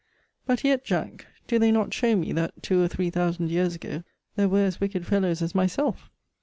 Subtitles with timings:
[0.47, 4.01] But yet, Jack, do they not show me, that, two or three thousand years ago,
[4.35, 6.09] there were as wicked fellows as myself?